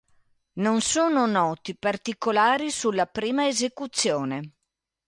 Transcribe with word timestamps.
Non 0.53 0.81
sono 0.81 1.27
noti 1.27 1.77
particolari 1.77 2.71
sulla 2.71 3.05
prima 3.05 3.47
esecuzione. 3.47 4.53